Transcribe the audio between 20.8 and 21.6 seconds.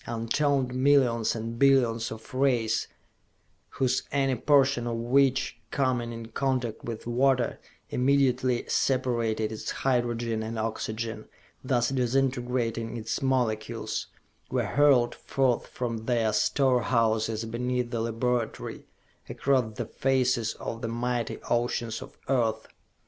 the mighty